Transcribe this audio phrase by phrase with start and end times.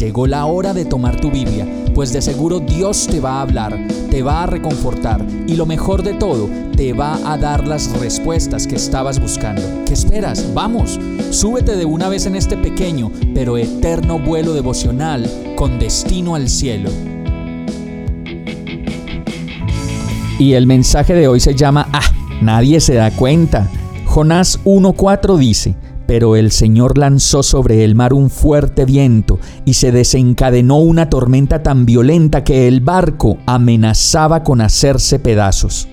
[0.00, 3.78] Llegó la hora de tomar tu Biblia, pues de seguro Dios te va a hablar,
[4.10, 8.66] te va a reconfortar y lo mejor de todo, te va a dar las respuestas
[8.66, 9.60] que estabas buscando.
[9.84, 10.54] ¿Qué esperas?
[10.54, 16.48] Vamos, súbete de una vez en este pequeño pero eterno vuelo devocional con destino al
[16.48, 16.88] cielo.
[20.38, 23.68] Y el mensaje de hoy se llama Ah, nadie se da cuenta.
[24.06, 25.74] Jonás 1.4 dice,
[26.10, 31.62] pero el Señor lanzó sobre el mar un fuerte viento y se desencadenó una tormenta
[31.62, 35.86] tan violenta que el barco amenazaba con hacerse pedazos.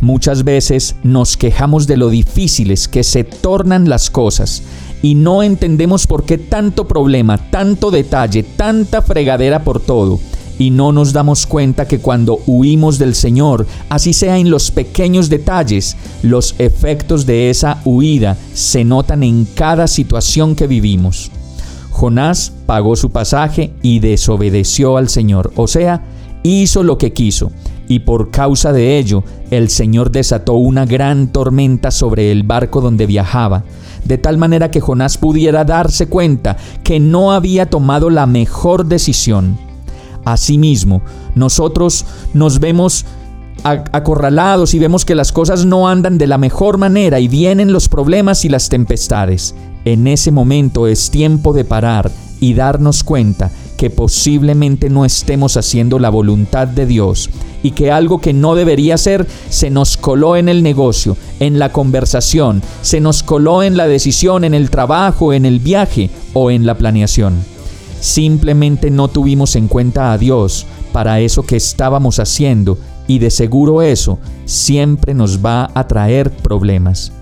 [0.00, 4.62] Muchas veces nos quejamos de lo difíciles que se tornan las cosas
[5.02, 10.20] y no entendemos por qué tanto problema, tanto detalle, tanta fregadera por todo
[10.60, 15.30] y no nos damos cuenta que cuando huimos del Señor, así sea en los pequeños
[15.30, 21.30] detalles, los efectos de esa huida se notan en cada situación que vivimos.
[21.90, 26.04] Jonás pagó su pasaje y desobedeció al Señor, o sea,
[26.42, 27.52] hizo lo que quiso,
[27.88, 33.06] y por causa de ello el Señor desató una gran tormenta sobre el barco donde
[33.06, 33.64] viajaba,
[34.04, 39.69] de tal manera que Jonás pudiera darse cuenta que no había tomado la mejor decisión
[40.24, 41.02] Asimismo,
[41.34, 42.04] nosotros
[42.34, 43.06] nos vemos
[43.62, 47.88] acorralados y vemos que las cosas no andan de la mejor manera y vienen los
[47.88, 49.54] problemas y las tempestades.
[49.84, 55.98] En ese momento es tiempo de parar y darnos cuenta que posiblemente no estemos haciendo
[55.98, 57.30] la voluntad de Dios
[57.62, 61.72] y que algo que no debería ser se nos coló en el negocio, en la
[61.72, 66.66] conversación, se nos coló en la decisión, en el trabajo, en el viaje o en
[66.66, 67.49] la planeación.
[68.00, 73.82] Simplemente no tuvimos en cuenta a Dios para eso que estábamos haciendo y de seguro
[73.82, 77.12] eso siempre nos va a traer problemas.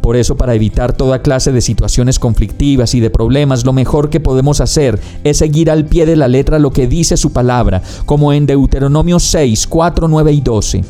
[0.00, 4.20] Por eso, para evitar toda clase de situaciones conflictivas y de problemas, lo mejor que
[4.20, 8.34] podemos hacer es seguir al pie de la letra lo que dice su palabra, como
[8.34, 10.84] en Deuteronomio 6, 4, 9 y 12.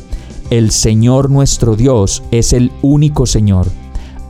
[0.49, 3.67] El Señor nuestro Dios es el único Señor.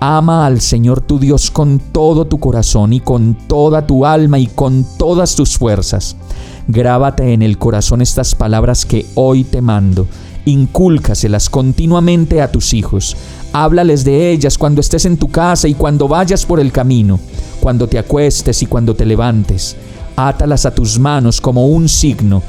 [0.08, 4.46] Ama al Señor tu Dios con todo tu corazón y con toda tu alma y
[4.46, 6.16] con todas tus fuerzas.
[6.68, 10.06] Grábate en el corazón estas palabras que hoy te mando.
[10.46, 13.18] Incúlcaselas continuamente a tus hijos.
[13.52, 17.20] Háblales de ellas cuando estés en tu casa y cuando vayas por el camino,
[17.60, 19.76] cuando te acuestes y cuando te levantes.
[20.18, 22.44] Átalas a tus manos como un signo,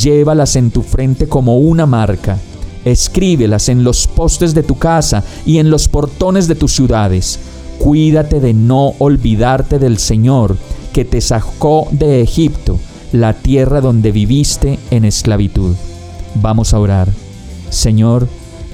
[0.00, 2.38] llévalas en tu frente como una marca
[2.84, 7.38] Escríbelas en los postes de tu casa y en los portones de tus ciudades.
[7.78, 10.56] Cuídate de no olvidarte del Señor,
[10.92, 12.78] que te sacó de Egipto,
[13.12, 15.76] la tierra donde viviste en esclavitud.
[16.34, 17.08] Vamos a orar.
[17.70, 18.28] Señor,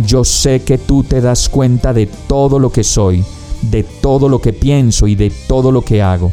[0.07, 3.25] yo sé que tú te das cuenta de todo lo que soy,
[3.63, 6.33] de todo lo que pienso y de todo lo que hago.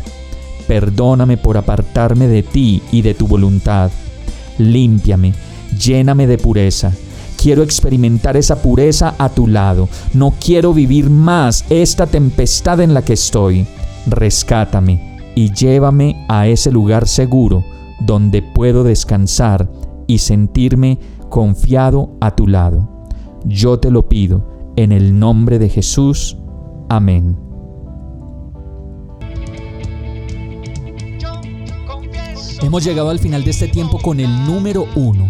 [0.68, 3.92] Perdóname por apartarme de ti y de tu voluntad.
[4.58, 5.34] Límpiame,
[5.78, 6.94] lléname de pureza
[7.46, 9.88] Quiero experimentar esa pureza a tu lado.
[10.16, 13.68] No quiero vivir más esta tempestad en la que estoy.
[14.08, 17.64] Rescátame y llévame a ese lugar seguro
[18.00, 19.70] donde puedo descansar
[20.08, 20.98] y sentirme
[21.30, 23.06] confiado a tu lado.
[23.46, 26.38] Yo te lo pido en el nombre de Jesús.
[26.90, 27.38] Amén.
[32.64, 35.30] Hemos llegado al final de este tiempo con el número uno